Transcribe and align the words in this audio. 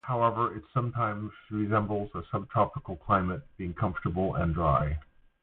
However, 0.03 0.55
it 0.57 0.63
sometimes 0.73 1.31
resembles 1.51 2.09
a 2.15 2.23
subtropical 2.31 2.95
climate, 2.95 3.43
being 3.59 3.75
comfortable 3.75 4.33
and 4.33 4.51
dry. 4.55 4.97